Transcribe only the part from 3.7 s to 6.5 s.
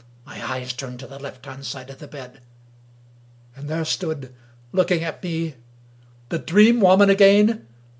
stood, looking at me— The